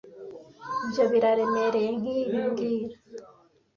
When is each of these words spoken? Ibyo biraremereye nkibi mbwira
Ibyo 0.85 1.03
biraremereye 1.11 1.89
nkibi 1.97 2.35
mbwira 2.45 2.97